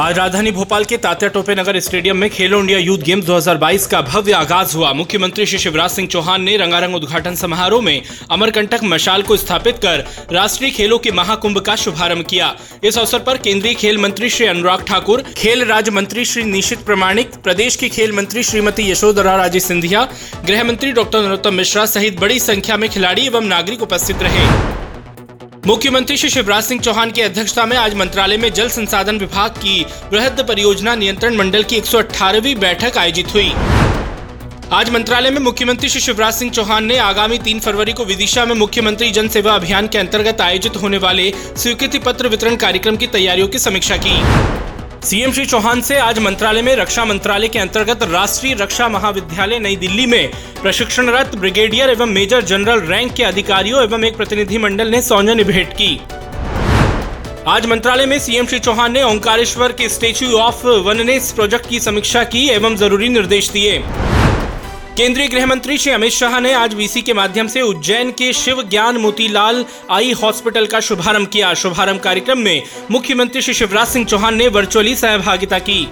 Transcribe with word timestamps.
आज 0.00 0.18
राजधानी 0.18 0.50
भोपाल 0.50 0.84
के 0.84 0.96
तात्या 0.96 1.28
टोपे 1.28 1.54
नगर 1.54 1.78
स्टेडियम 1.80 2.16
में 2.16 2.28
खेलो 2.30 2.58
इंडिया 2.60 2.78
यूथ 2.78 2.98
गेम्स 2.98 3.24
2022 3.24 3.86
का 3.86 4.00
भव्य 4.02 4.32
आगाज़ 4.32 4.76
हुआ। 4.76 4.92
मुख्यमंत्री 4.92 5.46
श्री 5.46 5.58
शिवराज 5.58 5.90
सिंह 5.90 6.08
चौहान 6.08 6.42
ने 6.42 6.56
रंगारंग 6.56 6.94
उद्घाटन 6.94 7.34
समारोह 7.34 7.82
में 7.82 8.02
अमरकंटक 8.30 8.84
मशाल 8.84 9.22
को 9.22 9.36
स्थापित 9.36 9.78
कर 9.78 10.04
राष्ट्रीय 10.32 10.70
खेलों 10.70 10.98
के 10.98 11.12
महाकुंभ 11.12 11.60
का 11.60 11.76
शुभारंभ 11.76 12.26
किया। 12.30 12.54
इस 12.84 12.98
अवसर 12.98 13.18
पर 13.18 13.38
केंद्रीय 13.38 13.74
खेल 13.74 13.98
मंत्री 13.98 14.30
श्री 14.30 14.46
अनुराग 14.46 14.84
ठाकुर, 14.84 15.22
खेल 15.36 15.64
राज्य 15.64 15.90
मंत्री 15.90 16.24
श्री 16.24 16.44
निशित 16.44 16.78
प्रमाणिक, 16.78 17.34
प्रदेश 17.34 17.76
की 17.76 17.88
खेल 17.88 18.12
मंत्री 18.12 18.42
श्रीमती 18.42 18.90
यशोधरा 18.90 19.36
राजे 19.36 19.60
सिंधिया, 19.60 20.08
गृह 20.46 20.64
मंत्री 20.64 20.92
डॉक्टर 20.92 21.22
नरोत्तम 21.22 21.54
मिश्रा 21.54 21.86
सहित 21.86 22.20
बड़ी 22.20 22.40
संख्या 22.40 22.76
में 22.76 22.90
खिलाड़ी 22.90 23.26
एवं 23.26 23.46
नागरिक 23.46 23.82
उपस्थित 23.82 24.22
रहे। 24.22 24.84
मुख्यमंत्री 25.66 26.16
श्री 26.16 26.28
शिवराज 26.30 26.64
सिंह 26.64 26.80
चौहान 26.80 27.10
की 27.10 27.20
अध्यक्षता 27.20 27.64
में 27.66 27.76
आज 27.76 27.94
मंत्रालय 27.94 28.36
में 28.36 28.52
जल 28.52 28.68
संसाधन 28.68 29.16
विभाग 29.18 29.50
की 29.50 29.86
वृहद 30.12 30.44
परियोजना 30.48 30.94
नियंत्रण 30.94 31.36
मंडल 31.36 31.62
की 31.62 31.76
118वीं 31.76 32.54
बैठक 32.54 32.98
आयोजित 32.98 33.34
हुई। 33.34 33.50
आज 34.72 34.90
मंत्रालय 34.90 35.30
में 35.30 35.40
मुख्यमंत्री 35.40 35.88
श्री 35.88 36.00
शिवराज 36.00 36.34
सिंह 36.34 36.50
चौहान 36.50 36.84
ने 36.84 36.98
आगामी 36.98 37.38
तीन 37.38 37.60
फरवरी 37.60 37.92
को 37.92 38.04
विदिशा 38.04 38.44
में 38.44 38.54
मुख्यमंत्री 38.54 39.10
जन 39.10 39.28
सेवा 39.28 39.54
अभियान 39.54 39.88
के 39.88 39.98
अंतर्गत 39.98 40.40
आयोजित 40.40 40.76
होने 40.76 40.98
वाले 40.98 41.32
स्वीकृति 41.56 41.98
पत्र 41.98 42.28
वितरण 42.28 42.56
कार्यक्रम 42.56 42.96
की 42.96 43.06
तैयारियों 43.06 43.48
की 43.48 43.58
समीक्षा 43.58 43.96
की। 43.96 44.65
सीएम 45.06 45.32
श्री 45.32 45.44
चौहान 45.46 45.80
से 45.80 45.96
आज 45.98 46.18
मंत्रालय 46.18 46.62
में 46.62 46.74
रक्षा 46.76 47.04
मंत्रालय 47.04 47.48
के 47.48 47.58
अंतर्गत 47.58 48.02
राष्ट्रीय 48.02 48.54
रक्षा 48.54 48.88
महाविद्यालय 48.88 49.58
नई 49.58 49.76
दिल्ली 49.76 50.06
में 50.06 50.30
प्रशिक्षणरत 50.62 51.34
ब्रिगेडियर 51.36 51.90
एवं 51.90 52.06
मेजर 52.06 52.42
जनरल 52.42 52.80
रैंक 52.80 53.12
के 53.12 53.22
अधिकारियों 53.22 53.82
एवं 53.82 54.04
एक 54.04 54.16
प्रतिनिधि 54.16 54.58
मंडल 54.58 54.88
ने 54.88 55.02
सौजन्य 55.02 55.44
भेंट 55.44 55.72
की। 55.72 56.00
आज 57.48 57.66
मंत्रालय 57.66 58.06
में 58.06 58.18
सीएम 58.18 58.46
श्री 58.46 58.58
चौहान 58.58 58.92
ने 58.92 59.02
ओंकारेश्वर 59.02 59.72
के 59.72 59.88
स्टेच्यू 59.88 60.32
ऑफ़ 60.38 60.66
वननेस 60.86 61.32
प्रोजेक्ट 61.32 61.68
की 61.68 61.80
समीक्षा 61.80 62.24
की 62.24 62.46
एवं 62.48 62.76
ज़रूरी 62.76 63.08
निर्देश 63.08 63.50
दिए। 63.50 63.78
केंद्रीय 64.96 65.26
गृह 65.28 65.46
मंत्री 65.46 65.76
श्री 65.78 65.92
अमित 65.92 66.12
शाह 66.12 66.38
ने 66.40 66.52
आज 66.54 66.74
वीसी 66.74 67.00
के 67.02 67.12
माध्यम 67.12 67.46
से 67.46 67.62
उज्जैन 67.62 68.10
के 68.10 68.32
शिव 68.32 68.62
ज्ञान 68.62 68.96
मोतीलाल 68.96 69.64
आई 69.90 70.12
हॉस्पिटल 70.12 70.66
का 70.66 70.78
शुभारंभ 70.80 71.28
किया। 71.28 71.52
शुभारंभ 71.54 72.00
कार्यक्रम 72.00 72.38
में 72.38 72.62
मुख्यमंत्री 72.90 73.42
श्री 73.42 73.54
शिवराज 73.54 73.88
सिंह 73.88 74.04
चौहान 74.06 74.36
ने 74.36 74.46
वर्चुअली 74.48 74.94
सहभागिता 74.94 75.58
की। 75.58 75.86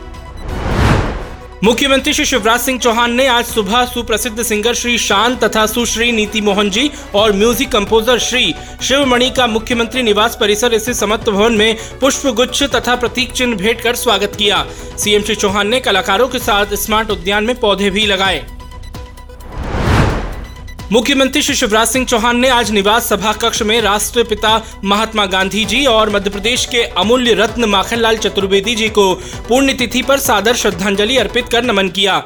मुख्यमंत्री 1.64 2.12
श्री 2.12 2.24
शिवराज 2.24 2.60
सिंह 2.60 2.78
चौहान 2.78 3.12
ने 3.12 3.26
आज 3.26 3.44
सुबह 3.44 3.84
सुप्रसिद्ध 3.84 4.42
सिंगर 4.42 4.74
श्री 4.74 4.96
शान 5.00 5.36
तथा 5.36 5.66
सुश्री 5.66 6.10
नीति 6.12 6.40
मोहन 6.40 6.70
जी 6.70 6.90
और 7.14 7.32
म्यूज़िक 7.34 7.72
कंपोजर 7.72 8.18
श्री 8.20 8.54
शिवमणि 8.82 9.30
का 9.30 9.46
मुख्यमंत्री 9.48 10.02
निवास 10.02 10.36
परिसर 10.40 10.78
स्थित 10.78 10.94
समत्व 10.94 11.32
भवन 11.32 11.52
में 11.52 11.76
पुष्प 12.00 12.26
गुच्छ 12.32 12.62
तथा 12.64 12.96
प्रतीक 12.96 13.32
चिन्ह 13.32 13.56
भेंट 13.56 13.80
कर 13.80 13.94
स्वागत 13.96 14.36
किया। 14.38 14.64
सीएम 14.96 15.22
श्री 15.22 15.34
चौहान 15.36 15.68
ने 15.68 15.80
कलाकारों 15.82 16.28
के 16.28 16.38
साथ 16.40 16.74
स्मार्ट 16.78 17.10
उद्यान 17.10 17.44
में 17.44 17.58
पौधे 17.60 17.90
भी 17.90 18.06
लगाए। 18.06 18.44
मुख्यमंत्री 20.92 21.40
श्री 21.42 21.54
शिवराज 21.54 21.88
सिंह 21.88 22.04
चौहान 22.06 22.36
ने 22.36 22.48
आज 22.48 22.70
निवास 22.70 23.06
सभा 23.08 23.32
कक्ष 23.32 23.62
में 23.62 23.80
राष्ट्रपिता 23.80 24.50
महात्मा 24.84 25.24
गांधी 25.26 25.64
जी 25.64 25.84
और 25.86 26.10
मध्य 26.10 26.30
प्रदेश 26.30 26.64
के 26.66 26.82
अमूल्य 27.02 27.34
रत्न 27.34 27.64
माखनलाल 27.64 28.16
चतुर्वेदी 28.16 28.74
जी 28.74 28.88
को 28.88 29.14
पुण्यतिथि 29.48 30.02
पर 30.02 30.18
सादर 30.18 30.56
श्रद्धांजलि 30.56 31.16
अर्पित 31.16 31.48
कर 31.48 31.64
नमन 31.64 31.88
किया। 31.88 32.18